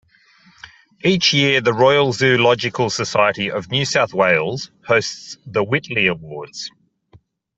Each 1.03 1.31
year 1.31 1.61
the 1.61 1.73
Royal 1.73 2.11
Zoological 2.11 2.89
Society 2.89 3.51
of 3.51 3.69
New 3.69 3.85
South 3.85 4.15
Wales 4.15 4.71
hosts 4.87 5.37
the 5.45 5.63
Whitley 5.63 6.07
Awards. 6.07 6.71